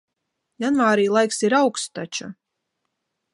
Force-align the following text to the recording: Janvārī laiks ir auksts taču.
Janvārī 0.63 1.05
laiks 1.17 1.39
ir 1.49 1.55
auksts 1.59 1.93
taču. 1.99 2.31